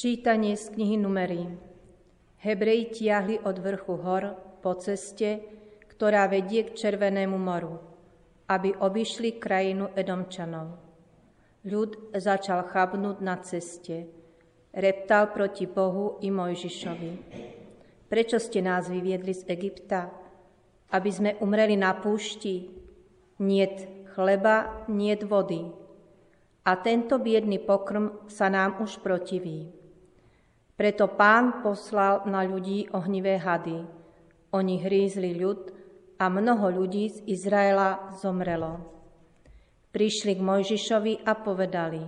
Čítanie 0.00 0.56
z 0.56 0.72
knihy 0.72 0.96
Numerí. 0.96 1.44
Hebreji 2.40 2.88
tiahli 2.88 3.36
od 3.44 3.60
vrchu 3.60 4.00
hor 4.00 4.32
po 4.64 4.72
ceste, 4.80 5.44
ktorá 5.92 6.24
vedie 6.24 6.64
k 6.64 6.72
Červenému 6.72 7.36
moru, 7.36 7.76
aby 8.48 8.72
obišli 8.80 9.36
krajinu 9.36 9.92
Edomčanov. 9.92 10.80
Ľud 11.68 12.16
začal 12.16 12.64
chabnúť 12.72 13.20
na 13.20 13.44
ceste. 13.44 14.08
Reptal 14.72 15.36
proti 15.36 15.68
Bohu 15.68 16.16
i 16.24 16.32
Mojžišovi. 16.32 17.12
Prečo 18.08 18.40
ste 18.40 18.64
nás 18.64 18.88
vyviedli 18.88 19.36
z 19.36 19.52
Egypta? 19.52 20.08
Aby 20.96 21.10
sme 21.12 21.30
umreli 21.44 21.76
na 21.76 21.92
púšti? 21.92 22.72
Niet 23.36 24.08
chleba, 24.16 24.88
niet 24.88 25.28
vody. 25.28 25.68
A 26.64 26.80
tento 26.80 27.20
biedný 27.20 27.60
pokrm 27.60 28.24
sa 28.32 28.48
nám 28.48 28.80
už 28.80 29.04
protiví. 29.04 29.79
Preto 30.80 31.12
pán 31.12 31.60
poslal 31.60 32.24
na 32.24 32.40
ľudí 32.40 32.88
ohnivé 32.96 33.36
hady. 33.36 33.84
Oni 34.56 34.80
hrízli 34.80 35.36
ľud 35.36 35.68
a 36.16 36.32
mnoho 36.32 36.72
ľudí 36.72 37.04
z 37.12 37.20
Izraela 37.28 38.16
zomrelo. 38.16 38.80
Prišli 39.92 40.32
k 40.32 40.40
Mojžišovi 40.40 41.28
a 41.28 41.36
povedali, 41.36 42.00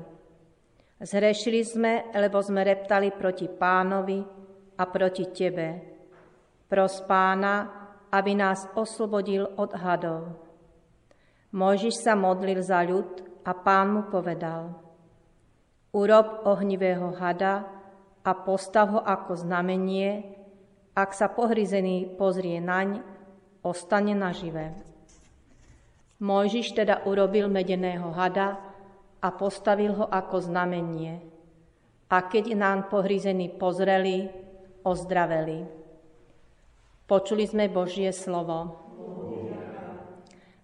zhrešili 1.04 1.60
sme, 1.60 2.16
lebo 2.16 2.40
sme 2.40 2.64
reptali 2.64 3.12
proti 3.12 3.44
pánovi 3.44 4.24
a 4.80 4.84
proti 4.88 5.28
tebe. 5.28 5.68
Pros 6.64 7.04
pána, 7.04 7.68
aby 8.08 8.32
nás 8.32 8.64
oslobodil 8.72 9.52
od 9.60 9.68
hadov. 9.76 10.32
Mojžiš 11.52 12.08
sa 12.08 12.16
modlil 12.16 12.64
za 12.64 12.80
ľud 12.80 13.44
a 13.44 13.52
pán 13.52 13.92
mu 13.92 14.08
povedal, 14.08 14.72
urob 15.92 16.48
ohnivého 16.48 17.12
hada, 17.20 17.81
a 18.22 18.30
postav 18.34 18.86
ho 18.94 19.00
ako 19.02 19.34
znamenie, 19.34 20.22
ak 20.94 21.10
sa 21.14 21.26
pohryzený 21.26 22.14
pozrie 22.14 22.62
naň, 22.62 23.02
ostane 23.66 24.14
naživé. 24.14 24.74
Mojžiš 26.22 26.78
teda 26.78 27.02
urobil 27.02 27.50
medeného 27.50 28.14
hada 28.14 28.62
a 29.18 29.28
postavil 29.34 29.98
ho 29.98 30.06
ako 30.06 30.38
znamenie. 30.38 31.18
A 32.12 32.22
keď 32.28 32.54
nám 32.54 32.92
pohryzení 32.92 33.50
pozreli, 33.58 34.30
ozdraveli. 34.86 35.66
Počuli 37.10 37.44
sme 37.46 37.66
Božie 37.66 38.14
slovo. 38.14 38.78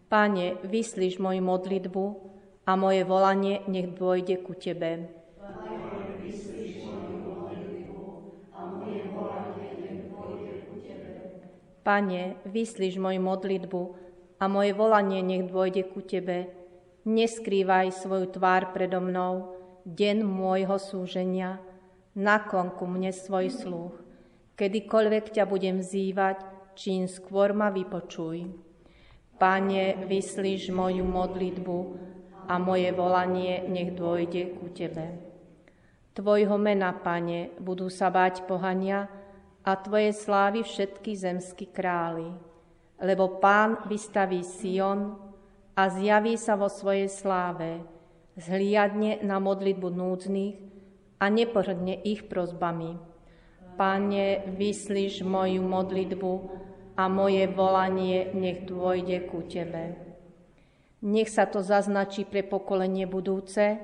Pane, 0.08 0.62
vyslíš 0.64 1.18
moju 1.18 1.42
modlitbu 1.42 2.05
a 2.64 2.72
moje 2.78 3.02
volanie 3.05 3.66
nech 3.68 3.92
dôjde 3.92 4.40
ku 4.40 4.55
Tebe. 4.56 5.11
Pane, 11.89 12.36
vyslíš 12.44 13.00
moju 13.00 13.17
modlitbu 13.17 13.81
a 14.36 14.44
moje 14.44 14.77
volanie 14.77 15.25
nech 15.25 15.48
dôjde 15.48 15.89
ku 15.89 16.05
Tebe. 16.05 16.53
Neskrývaj 17.08 17.97
svoju 17.97 18.28
tvár 18.28 18.77
predo 18.77 19.00
mnou, 19.00 19.56
deň 19.89 20.20
môjho 20.20 20.77
súženia, 20.77 21.56
naklon 22.12 22.77
ku 22.77 22.84
mne 22.84 23.08
svoj 23.08 23.48
sluch. 23.48 23.97
Kedykoľvek 24.61 25.33
ťa 25.33 25.48
budem 25.48 25.80
vzývať, 25.80 26.45
čím 26.77 27.08
skôr 27.08 27.56
ma 27.56 27.72
vypočuj. 27.72 28.52
Pane, 29.41 30.05
vyslíš 30.05 30.69
moju 30.69 31.08
modlitbu 31.08 31.78
a 32.52 32.61
moje 32.61 32.92
volanie 32.92 33.64
nech 33.64 33.97
dôjde 33.97 34.61
ku 34.61 34.69
Tebe. 34.77 35.25
Tvojho 36.12 36.61
mena, 36.61 36.92
Pane, 36.92 37.56
budú 37.56 37.89
sa 37.89 38.12
báť 38.12 38.45
pohania, 38.45 39.08
a 39.69 39.77
Tvoje 39.77 40.16
slávy 40.16 40.64
všetky 40.64 41.12
zemskí 41.12 41.69
králi. 41.69 42.33
Lebo 43.05 43.36
Pán 43.36 43.84
vystaví 43.84 44.41
Sion 44.41 45.20
a 45.77 45.92
zjaví 45.92 46.40
sa 46.40 46.56
vo 46.56 46.73
svojej 46.73 47.12
sláve, 47.12 47.84
zhliadne 48.40 49.20
na 49.20 49.36
modlitbu 49.36 49.89
núdznych 49.92 50.56
a 51.20 51.29
nepohrdne 51.29 52.01
ich 52.01 52.24
prozbami. 52.33 52.96
Pane, 53.77 54.48
vyslíš 54.56 55.20
moju 55.23 55.61
modlitbu 55.61 56.33
a 56.96 57.05
moje 57.06 57.45
volanie 57.52 58.33
nech 58.33 58.64
dôjde 58.64 59.29
ku 59.29 59.45
Tebe. 59.45 60.00
Nech 61.05 61.29
sa 61.29 61.45
to 61.46 61.61
zaznačí 61.61 62.24
pre 62.24 62.42
pokolenie 62.42 63.06
budúce 63.06 63.79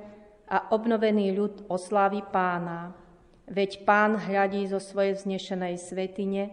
a 0.48 0.56
obnovený 0.74 1.30
ľud 1.30 1.68
oslávi 1.70 2.24
Pána 2.26 3.03
Veď 3.44 3.84
pán 3.84 4.16
hľadí 4.16 4.64
zo 4.72 4.80
svojej 4.80 5.20
vznešenej 5.20 5.76
svetine 5.76 6.48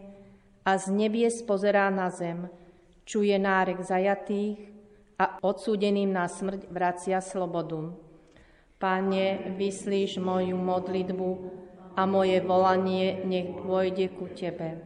a 0.68 0.76
z 0.76 0.92
nebies 0.92 1.40
pozerá 1.40 1.88
na 1.88 2.12
zem, 2.12 2.52
čuje 3.08 3.32
nárek 3.40 3.80
zajatých 3.80 4.60
a 5.16 5.40
odsúdeným 5.40 6.12
na 6.12 6.28
smrť 6.28 6.68
vracia 6.68 7.24
slobodu. 7.24 7.96
Pane, 8.76 9.56
vyslíš 9.56 10.20
moju 10.20 10.58
modlitbu 10.58 11.30
a 11.96 12.04
moje 12.04 12.44
volanie 12.44 13.24
nech 13.24 13.56
dôjde 13.62 14.12
ku 14.12 14.28
Tebe. 14.34 14.84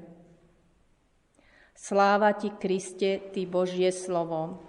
Sláva 1.74 2.38
Ti, 2.38 2.54
Kriste, 2.54 3.34
Ty 3.34 3.50
Božie 3.50 3.90
slovo. 3.90 4.62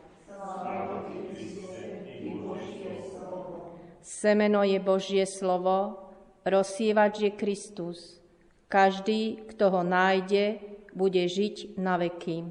Semeno 4.00 4.62
je 4.62 4.78
Božie 4.78 5.26
slovo, 5.26 6.05
rozsievač 6.46 7.26
je 7.26 7.30
Kristus. 7.34 8.22
Každý, 8.70 9.50
kto 9.50 9.74
ho 9.74 9.82
nájde, 9.82 10.62
bude 10.94 11.22
žiť 11.26 11.76
na 11.76 11.98
veky. 11.98 12.46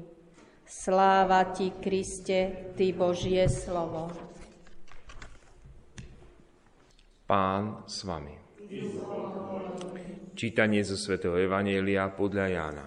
Sláva 0.68 1.48
ti, 1.56 1.72
Kriste, 1.72 2.72
ty 2.76 2.92
Božie 2.92 3.48
slovo. 3.48 4.12
Pán 7.26 7.82
s 7.90 8.06
vami. 8.06 8.36
Čítanie 10.36 10.84
zo 10.84 10.94
svätého 11.00 11.34
Evanielia 11.40 12.06
podľa 12.12 12.46
Jána. 12.52 12.86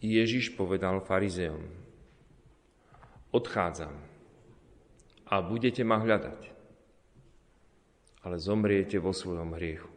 Ježiš 0.00 0.56
povedal 0.56 1.04
farizeom, 1.04 1.60
odchádzam, 3.36 3.92
a 5.30 5.34
budete 5.38 5.86
ma 5.86 6.02
hľadať, 6.02 6.40
ale 8.26 8.36
zomriete 8.42 8.98
vo 8.98 9.14
svojom 9.14 9.54
hriechu. 9.54 9.88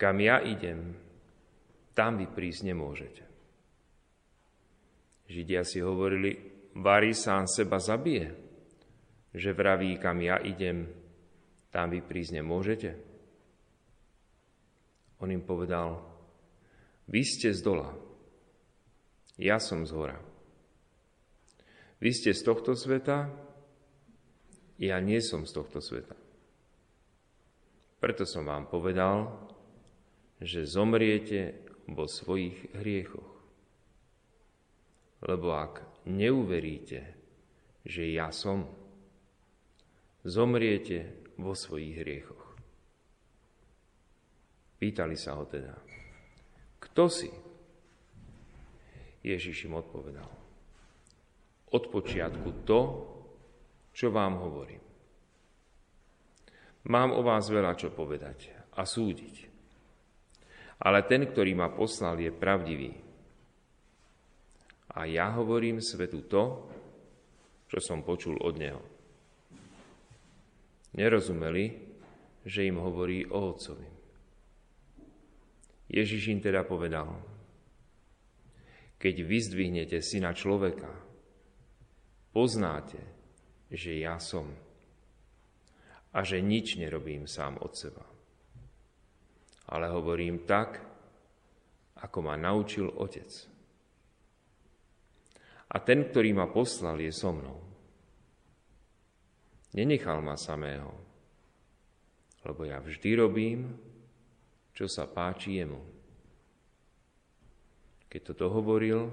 Kam 0.00 0.16
ja 0.24 0.40
idem, 0.40 0.96
tam 1.92 2.16
vy 2.16 2.24
prísť 2.24 2.72
nemôžete. 2.72 3.24
Židia 5.28 5.60
si 5.62 5.84
hovorili, 5.84 6.50
Vary 6.80 7.12
sám 7.12 7.50
seba 7.50 7.82
zabije, 7.82 8.30
že 9.34 9.50
vraví, 9.52 9.98
kam 9.98 10.22
ja 10.22 10.38
idem, 10.38 10.86
tam 11.74 11.90
vy 11.90 12.00
prísť 12.00 12.40
nemôžete. 12.40 12.90
On 15.20 15.28
im 15.28 15.42
povedal, 15.42 16.00
vy 17.10 17.26
ste 17.26 17.50
z 17.50 17.60
dola, 17.60 17.90
ja 19.34 19.58
som 19.58 19.82
z 19.82 19.92
hora. 19.92 20.29
Vy 22.00 22.10
ste 22.16 22.32
z 22.32 22.42
tohto 22.42 22.72
sveta, 22.72 23.28
ja 24.80 24.96
nie 25.04 25.20
som 25.20 25.44
z 25.44 25.52
tohto 25.52 25.84
sveta. 25.84 26.16
Preto 28.00 28.24
som 28.24 28.48
vám 28.48 28.64
povedal, 28.72 29.28
že 30.40 30.64
zomriete 30.64 31.60
vo 31.84 32.08
svojich 32.08 32.72
hriechoch. 32.80 33.28
Lebo 35.20 35.52
ak 35.52 35.84
neuveríte, 36.08 37.04
že 37.84 38.08
ja 38.08 38.32
som, 38.32 38.64
zomriete 40.24 41.28
vo 41.36 41.52
svojich 41.52 42.00
hriechoch. 42.00 42.44
Pýtali 44.80 45.16
sa 45.20 45.36
ho 45.36 45.44
teda, 45.44 45.76
kto 46.80 47.04
si? 47.12 47.28
Ježiš 49.20 49.68
im 49.68 49.76
odpovedal, 49.76 50.28
od 51.70 51.84
počiatku 51.90 52.66
to, 52.66 52.80
čo 53.94 54.10
vám 54.10 54.38
hovorím. 54.38 54.82
Mám 56.90 57.12
o 57.12 57.20
vás 57.20 57.46
veľa 57.52 57.76
čo 57.76 57.92
povedať 57.92 58.50
a 58.74 58.88
súdiť. 58.88 59.50
Ale 60.80 61.04
ten, 61.04 61.28
ktorý 61.28 61.52
ma 61.52 61.68
poslal, 61.68 62.16
je 62.16 62.32
pravdivý. 62.32 62.96
A 64.96 65.04
ja 65.04 65.28
hovorím 65.36 65.84
svetu 65.84 66.24
to, 66.24 66.44
čo 67.68 67.78
som 67.78 68.00
počul 68.00 68.40
od 68.40 68.54
neho. 68.56 68.82
Nerozumeli, 70.96 71.70
že 72.42 72.66
im 72.66 72.80
hovorí 72.80 73.28
o 73.28 73.54
Otcovi. 73.54 73.86
Ježiš 75.90 76.32
im 76.32 76.40
teda 76.40 76.64
povedal, 76.64 77.12
keď 78.96 79.14
vyzdvihnete 79.22 79.98
syna 80.00 80.32
človeka, 80.34 81.09
poznáte, 82.30 82.98
že 83.70 83.98
ja 83.98 84.18
som 84.18 84.50
a 86.10 86.26
že 86.26 86.42
nič 86.42 86.74
nerobím 86.74 87.30
sám 87.30 87.62
od 87.62 87.72
seba. 87.74 88.02
Ale 89.70 89.86
hovorím 89.94 90.42
tak, 90.42 90.82
ako 92.02 92.18
ma 92.26 92.34
naučil 92.34 92.90
Otec. 92.90 93.30
A 95.70 95.76
ten, 95.78 96.10
ktorý 96.10 96.34
ma 96.34 96.50
poslal, 96.50 96.98
je 96.98 97.14
so 97.14 97.30
mnou. 97.30 97.62
Nenechal 99.70 100.18
ma 100.18 100.34
samého, 100.34 100.90
lebo 102.42 102.66
ja 102.66 102.82
vždy 102.82 103.10
robím, 103.14 103.70
čo 104.74 104.90
sa 104.90 105.06
páči 105.06 105.62
jemu. 105.62 105.78
Keď 108.10 108.34
toto 108.34 108.50
hovoril, 108.50 109.06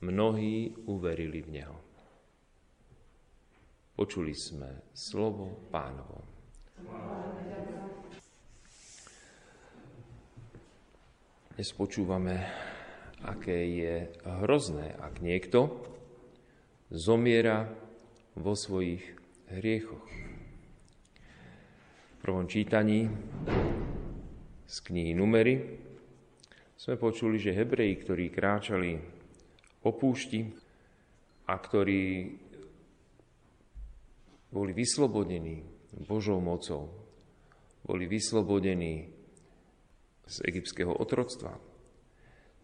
mnohí 0.00 0.72
uverili 0.88 1.44
v 1.44 1.60
Neho. 1.60 1.85
Počuli 3.96 4.36
sme 4.36 4.92
slovo 4.92 5.72
pánovo. 5.72 6.20
Dnes 11.56 11.72
počúvame, 11.72 12.44
aké 13.24 13.56
je 13.56 14.12
hrozné, 14.44 14.92
ak 15.00 15.24
niekto 15.24 15.80
zomiera 16.92 17.72
vo 18.36 18.52
svojich 18.52 19.00
hriechoch. 19.48 20.04
V 22.12 22.16
prvom 22.20 22.44
čítaní 22.52 23.08
z 24.68 24.76
knihy 24.92 25.16
Numery 25.16 25.72
sme 26.76 27.00
počuli, 27.00 27.40
že 27.40 27.56
Hebreji, 27.56 27.96
ktorí 28.04 28.28
kráčali 28.28 29.00
po 29.80 29.96
púšti 29.96 30.52
a 31.48 31.56
ktorí 31.56 32.44
boli 34.56 34.72
vyslobodení 34.72 35.60
Božou 36.08 36.40
mocou, 36.40 36.88
boli 37.84 38.08
vyslobodení 38.08 39.12
z 40.24 40.36
egyptského 40.48 40.96
otroctva. 40.96 41.60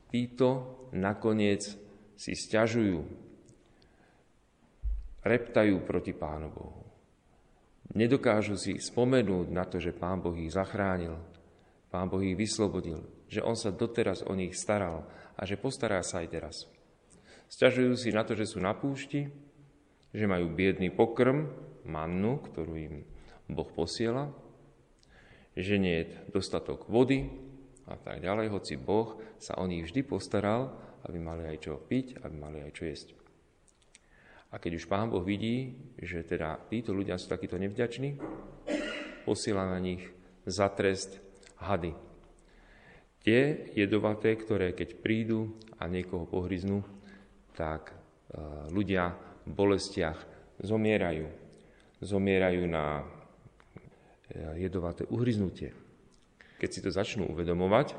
Títo 0.09 0.49
nakoniec 0.97 1.69
si 2.17 2.33
stiažujú, 2.33 3.05
reptajú 5.21 5.77
proti 5.85 6.17
Pánu 6.17 6.49
Bohu. 6.49 6.83
Nedokážu 7.93 8.57
si 8.57 8.81
spomenúť 8.81 9.53
na 9.53 9.69
to, 9.69 9.77
že 9.77 9.93
Pán 9.93 10.25
Boh 10.25 10.33
ich 10.33 10.57
zachránil, 10.57 11.21
Pán 11.93 12.09
Boh 12.09 12.25
ich 12.25 12.41
vyslobodil, 12.41 13.05
že 13.29 13.45
On 13.45 13.53
sa 13.53 13.69
doteraz 13.69 14.25
o 14.25 14.33
nich 14.33 14.57
staral 14.57 15.05
a 15.37 15.45
že 15.45 15.61
postará 15.61 16.01
sa 16.01 16.25
aj 16.25 16.29
teraz. 16.33 16.57
Sťažujú 17.53 17.93
si 18.01 18.09
na 18.17 18.25
to, 18.25 18.33
že 18.33 18.49
sú 18.49 18.65
na 18.65 18.73
púšti, 18.73 19.29
že 20.13 20.29
majú 20.29 20.53
biedný 20.53 20.93
pokrm, 20.93 21.49
mannu, 21.89 22.39
ktorú 22.45 22.75
im 22.79 22.95
Boh 23.49 23.69
posiela, 23.73 24.31
že 25.57 25.77
nie 25.77 26.05
je 26.05 26.33
dostatok 26.33 26.89
vody, 26.89 27.29
a 27.91 27.99
tak 27.99 28.23
ďalej, 28.23 28.47
hoci 28.49 28.79
Boh 28.79 29.19
sa 29.43 29.59
o 29.59 29.67
nich 29.67 29.85
vždy 29.85 30.07
postaral, 30.07 30.71
aby 31.03 31.19
mali 31.19 31.45
aj 31.51 31.59
čo 31.67 31.83
piť, 31.83 32.23
aby 32.23 32.37
mali 32.39 32.59
aj 32.63 32.73
čo 32.73 32.85
jesť. 32.87 33.09
A 34.53 34.61
keď 34.61 34.79
už 34.79 34.89
Pán 34.89 35.09
Boh 35.09 35.25
vidí, 35.25 35.75
že 35.99 36.23
teda 36.23 36.61
títo 36.69 36.93
ľudia 36.93 37.17
sú 37.17 37.27
takíto 37.27 37.57
nevďační, 37.57 38.21
posiela 39.25 39.65
na 39.67 39.81
nich 39.81 40.05
za 40.45 40.69
trest 40.71 41.19
hady. 41.59 41.97
Tie 43.23 43.71
jedovaté, 43.73 44.35
ktoré 44.35 44.75
keď 44.75 44.99
prídu 44.99 45.57
a 45.79 45.87
niekoho 45.87 46.27
pohryznú, 46.27 46.83
tak 47.55 47.95
e, 47.95 47.95
ľudia 48.75 49.15
bolestiach 49.47 50.19
zomierajú. 50.63 51.27
Zomierajú 52.03 52.67
na 52.67 53.03
e, 54.31 54.67
jedovaté 54.67 55.07
uhryznutie 55.07 55.83
keď 56.63 56.71
si 56.71 56.79
to 56.79 56.95
začnú 56.95 57.27
uvedomovať, 57.35 57.99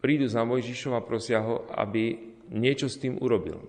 prídu 0.00 0.24
za 0.32 0.48
Mojžišom 0.48 0.96
a 0.96 1.04
prosia 1.04 1.44
ho, 1.44 1.68
aby 1.68 2.32
niečo 2.48 2.88
s 2.88 2.96
tým 2.96 3.20
urobil. 3.20 3.60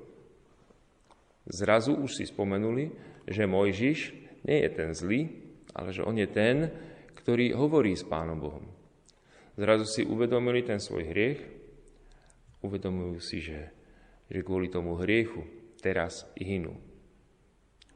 Zrazu 1.44 1.92
už 1.92 2.16
si 2.16 2.24
spomenuli, 2.24 2.96
že 3.28 3.44
Mojžiš 3.44 4.00
nie 4.48 4.64
je 4.64 4.70
ten 4.72 4.96
zlý, 4.96 5.28
ale 5.76 5.92
že 5.92 6.08
on 6.08 6.16
je 6.16 6.24
ten, 6.32 6.72
ktorý 7.20 7.52
hovorí 7.52 8.00
s 8.00 8.08
Pánom 8.08 8.40
Bohom. 8.40 8.64
Zrazu 9.60 9.84
si 9.92 10.08
uvedomili 10.08 10.64
ten 10.64 10.80
svoj 10.80 11.04
hriech, 11.12 11.44
uvedomujú 12.64 13.20
si, 13.20 13.44
že, 13.44 13.76
že 14.32 14.40
kvôli 14.40 14.72
tomu 14.72 14.96
hriechu 15.04 15.44
teraz 15.84 16.24
hynú. 16.40 16.80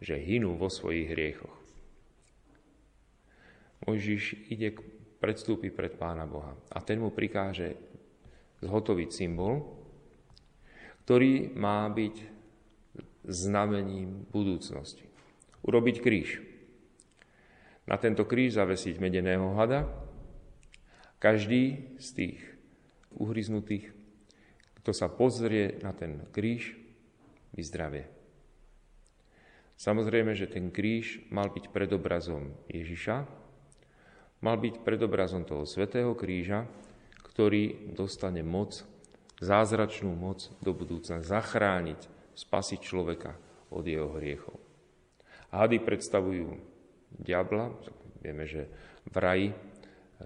Že 0.03 0.19
hynú 0.19 0.59
vo 0.59 0.67
svojich 0.67 1.07
hriechoch. 1.07 1.55
Mojžiš 3.87 4.51
ide 4.51 4.75
k 4.75 4.83
predstúpi 5.23 5.71
pred 5.71 5.95
Pána 5.95 6.27
Boha. 6.27 6.51
A 6.75 6.83
ten 6.83 6.99
mu 6.99 7.09
prikáže 7.15 7.79
zhotoviť 8.59 9.09
symbol, 9.09 9.63
ktorý 11.07 11.55
má 11.55 11.87
byť 11.87 12.15
znamením 13.23 14.27
budúcnosti. 14.27 15.07
Urobiť 15.63 16.03
kríž. 16.03 16.43
Na 17.87 17.95
tento 17.95 18.27
kríž 18.27 18.59
zavesiť 18.59 18.99
medeného 18.99 19.55
hada. 19.55 19.87
Každý 21.17 21.95
z 21.97 22.07
tých 22.13 22.39
uhryznutých, 23.15 23.89
kto 24.83 24.91
sa 24.93 25.09
pozrie 25.09 25.79
na 25.81 25.95
ten 25.95 26.27
kríž, 26.29 26.75
vyzdravie. 27.57 28.05
Samozrejme, 29.77 30.33
že 30.33 30.49
ten 30.49 30.73
kríž 30.73 31.25
mal 31.29 31.53
byť 31.53 31.69
predobrazom 31.69 32.53
Ježiša, 32.69 33.25
mal 34.41 34.57
byť 34.57 34.81
predobrazom 34.81 35.45
toho 35.45 35.65
svetého 35.65 36.13
kríža, 36.17 36.65
ktorý 37.21 37.93
dostane 37.93 38.41
moc, 38.41 38.81
zázračnú 39.37 40.13
moc 40.17 40.49
do 40.65 40.73
budúcna 40.73 41.21
zachrániť, 41.21 42.09
spasiť 42.33 42.79
človeka 42.81 43.37
od 43.69 43.85
jeho 43.85 44.17
hriechov. 44.17 44.57
Hady 45.53 45.77
predstavujú 45.81 46.57
diabla, 47.21 47.73
vieme, 48.21 48.49
že 48.49 48.65
v 49.05 49.15
raji 49.17 49.47
eh, 49.49 49.55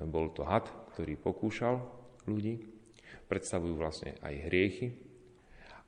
bol 0.08 0.32
to 0.32 0.48
had, 0.48 0.66
ktorý 0.96 1.20
pokúšal 1.20 1.84
ľudí, 2.24 2.64
predstavujú 3.28 3.76
vlastne 3.76 4.16
aj 4.24 4.48
hriechy. 4.48 4.88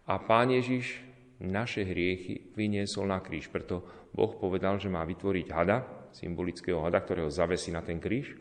A 0.03 0.19
Pán 0.19 0.51
Ježiš 0.51 0.99
naše 1.41 1.81
hriechy 1.87 2.53
vyniesol 2.53 3.09
na 3.09 3.23
kríž, 3.23 3.49
preto 3.49 3.81
Boh 4.13 4.33
povedal, 4.37 4.77
že 4.77 4.91
má 4.91 5.01
vytvoriť 5.01 5.47
hada, 5.49 5.77
symbolického 6.13 6.83
hada, 6.85 7.01
ktorého 7.01 7.33
zavesí 7.33 7.73
na 7.73 7.81
ten 7.81 7.97
kríž, 7.97 8.37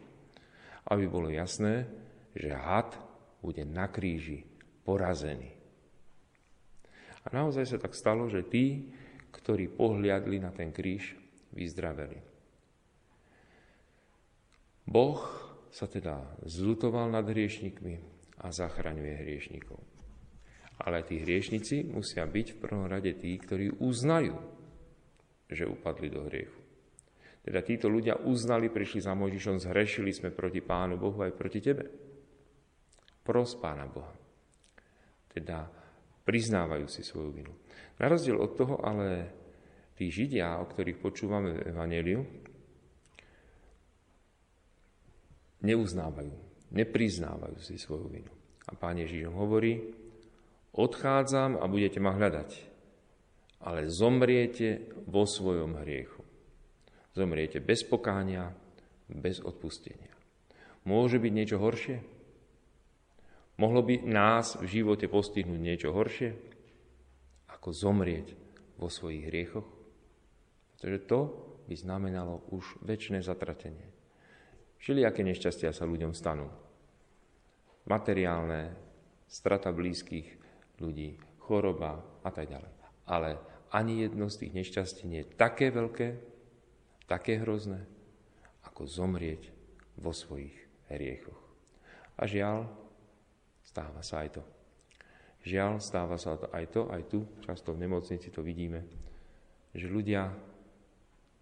aby 0.92 1.08
bolo 1.08 1.32
jasné, 1.32 1.88
že 2.36 2.52
had 2.52 2.92
bude 3.40 3.64
na 3.64 3.88
kríži 3.88 4.44
porazený. 4.84 5.56
A 7.22 7.26
naozaj 7.30 7.64
sa 7.64 7.78
tak 7.78 7.94
stalo, 7.94 8.26
že 8.26 8.42
tí, 8.44 8.90
ktorí 9.30 9.70
pohliadli 9.70 10.42
na 10.42 10.50
ten 10.50 10.74
kríž, 10.74 11.14
vyzdraveli. 11.54 12.18
Boh 14.88 15.22
sa 15.70 15.86
teda 15.86 16.36
zlutoval 16.44 17.08
nad 17.08 17.24
hriešnikmi 17.24 17.96
a 18.42 18.50
zachraňuje 18.50 19.14
hriešnikov. 19.22 19.91
Ale 20.82 21.06
tí 21.06 21.22
hriešnici 21.22 21.86
musia 21.86 22.26
byť 22.26 22.46
v 22.54 22.60
prvom 22.60 22.86
rade 22.90 23.14
tí, 23.14 23.38
ktorí 23.38 23.78
uznajú, 23.78 24.34
že 25.46 25.70
upadli 25.70 26.10
do 26.10 26.26
hriechu. 26.26 26.58
Teda 27.42 27.62
títo 27.62 27.90
ľudia 27.90 28.18
uznali, 28.22 28.70
prišli 28.70 29.02
za 29.02 29.14
Mojžišom, 29.18 29.62
zhrešili 29.62 30.14
sme 30.14 30.30
proti 30.30 30.62
Pánu 30.62 30.94
Bohu 30.98 31.18
aj 31.22 31.34
proti 31.34 31.58
tebe. 31.58 31.84
Pros 33.22 33.54
Pána 33.58 33.86
Boha. 33.86 34.14
Teda 35.30 35.66
priznávajú 36.22 36.86
si 36.86 37.02
svoju 37.02 37.30
vinu. 37.34 37.54
Na 37.98 38.10
rozdiel 38.10 38.38
od 38.38 38.54
toho 38.54 38.78
ale 38.82 39.30
tí 39.98 40.10
Židia, 40.10 40.58
o 40.62 40.66
ktorých 40.66 40.98
počúvame 40.98 41.54
v 41.54 41.66
Evangeliu, 41.70 42.22
neuznávajú, 45.62 46.34
nepriznávajú 46.74 47.58
si 47.62 47.78
svoju 47.78 48.06
vinu. 48.10 48.32
A 48.70 48.78
Pán 48.78 48.98
Ježíš 48.98 49.30
hovorí, 49.30 49.78
odchádzam 50.72 51.60
a 51.60 51.64
budete 51.68 52.00
ma 52.00 52.16
hľadať, 52.16 52.50
ale 53.60 53.92
zomriete 53.92 54.88
vo 55.04 55.28
svojom 55.28 55.76
hriechu. 55.84 56.24
Zomriete 57.12 57.60
bez 57.60 57.84
pokánia, 57.84 58.56
bez 59.12 59.38
odpustenia. 59.44 60.08
Môže 60.88 61.20
byť 61.20 61.32
niečo 61.32 61.60
horšie? 61.60 62.00
Mohlo 63.60 63.84
by 63.84 64.08
nás 64.08 64.56
v 64.56 64.66
živote 64.80 65.06
postihnúť 65.12 65.60
niečo 65.60 65.92
horšie, 65.92 66.32
ako 67.52 67.68
zomrieť 67.70 68.32
vo 68.80 68.88
svojich 68.88 69.28
hriechoch? 69.28 69.68
Pretože 70.74 71.06
to 71.06 71.20
by 71.68 71.76
znamenalo 71.78 72.42
už 72.50 72.80
väčšie 72.82 73.22
zatratenie. 73.22 73.86
aké 75.06 75.22
nešťastia 75.22 75.70
sa 75.70 75.86
ľuďom 75.86 76.10
stanú. 76.16 76.50
Materiálne, 77.86 78.74
strata 79.30 79.70
blízkych 79.70 80.41
ľudí, 80.82 81.14
choroba 81.38 82.02
a 82.26 82.30
tak 82.34 82.50
ďalej. 82.50 82.72
Ale 83.06 83.38
ani 83.70 84.02
jedno 84.02 84.26
z 84.26 84.46
tých 84.46 84.52
nešťastí 84.52 85.02
nie 85.06 85.22
je 85.22 85.32
také 85.38 85.70
veľké, 85.70 86.08
také 87.06 87.38
hrozné, 87.38 87.86
ako 88.66 88.84
zomrieť 88.90 89.48
vo 89.96 90.10
svojich 90.10 90.54
hriechoch. 90.90 91.38
A 92.18 92.26
žiaľ, 92.26 92.66
stáva 93.64 94.02
sa 94.04 94.26
aj 94.26 94.40
to. 94.40 94.42
Žiaľ, 95.42 95.72
stáva 95.82 96.16
sa 96.20 96.38
aj 96.38 96.66
to, 96.70 96.86
aj 96.92 97.02
tu, 97.10 97.26
často 97.42 97.74
v 97.74 97.82
nemocnici 97.82 98.30
to 98.30 98.46
vidíme, 98.46 98.86
že 99.74 99.90
ľudia, 99.90 100.30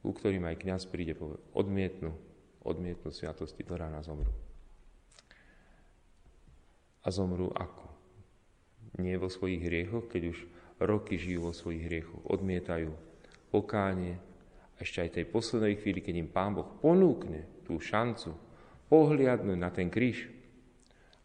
u 0.01 0.11
ktorým 0.15 0.49
aj 0.49 0.57
kniaz 0.65 0.83
príde, 0.89 1.13
povie, 1.13 1.37
odmietnú, 1.53 2.17
odmietnú 2.65 3.13
sviatosti, 3.13 3.61
do 3.61 3.77
rána 3.77 4.01
zomru. 4.01 4.31
A 7.05 7.09
zomru 7.13 7.53
ako? 7.53 8.00
Nie 8.99 9.21
vo 9.21 9.31
svojich 9.31 9.63
hriechoch, 9.63 10.11
keď 10.11 10.23
už 10.35 10.39
roky 10.83 11.21
žijú 11.21 11.51
vo 11.51 11.55
svojich 11.55 11.87
hriechoch, 11.87 12.23
odmietajú 12.27 12.91
pokánie, 13.53 14.19
ešte 14.81 15.05
aj 15.05 15.11
tej 15.21 15.27
poslednej 15.29 15.77
chvíli, 15.77 16.01
keď 16.01 16.15
im 16.25 16.33
Pán 16.33 16.57
Boh 16.57 16.67
ponúkne 16.81 17.63
tú 17.69 17.77
šancu 17.77 18.33
pohliadnúť 18.89 19.59
na 19.61 19.69
ten 19.69 19.93
kríž, 19.93 20.27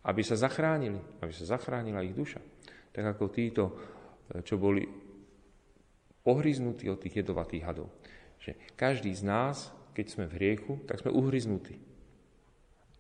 aby 0.06 0.22
sa 0.22 0.36
zachránili, 0.38 1.00
aby 1.24 1.32
sa 1.34 1.56
zachránila 1.56 2.04
ich 2.06 2.14
duša. 2.14 2.44
Tak 2.92 3.16
ako 3.16 3.26
títo, 3.32 3.64
čo 4.44 4.60
boli 4.60 4.86
pohryznutí 6.22 6.86
od 6.92 7.00
tých 7.02 7.24
jedovatých 7.24 7.64
hadov. 7.66 7.90
Že 8.44 8.76
každý 8.76 9.16
z 9.16 9.24
nás, 9.24 9.74
keď 9.96 10.06
sme 10.06 10.26
v 10.28 10.36
hriechu, 10.38 10.74
tak 10.86 11.00
sme 11.02 11.16
uhryznutí. 11.16 11.80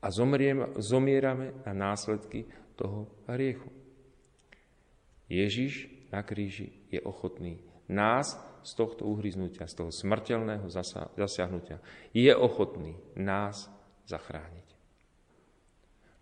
A 0.02 0.10
zomierame 0.80 1.52
na 1.68 1.74
následky 1.76 2.48
toho 2.80 3.12
hriechu. 3.28 3.70
Ježiš 5.28 5.90
na 6.14 6.22
kríži 6.22 6.72
je 6.94 7.02
ochotný 7.02 7.62
nás 7.90 8.38
z 8.66 8.72
tohto 8.74 9.06
uhryznutia, 9.06 9.70
z 9.70 9.78
toho 9.78 9.92
smrteľného 9.94 10.66
zasiahnutia, 11.18 11.82
je 12.14 12.34
ochotný 12.34 12.98
nás 13.14 13.70
zachrániť. 14.10 14.68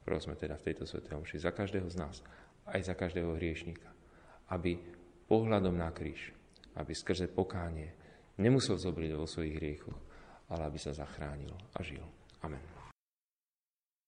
Prosme 0.03 0.35
teda 0.35 0.59
v 0.59 0.65
tejto 0.67 0.83
svetej 0.83 1.15
omši 1.15 1.39
za 1.39 1.55
každého 1.55 1.87
z 1.87 1.95
nás, 1.95 2.19
aj 2.67 2.81
za 2.83 2.95
každého 2.95 3.39
hriešníka, 3.39 3.87
aby 4.51 4.75
pohľadom 5.31 5.75
na 5.79 5.87
kríž, 5.95 6.35
aby 6.75 6.91
skrze 6.91 7.31
pokánie 7.31 7.95
nemusel 8.35 8.75
zobrieť 8.75 9.15
vo 9.15 9.27
svojich 9.27 9.55
hriechoch, 9.55 9.99
ale 10.51 10.67
aby 10.67 10.79
sa 10.79 10.91
zachránil 10.91 11.55
a 11.71 11.79
žil. 11.79 12.03
Amen. 12.43 12.82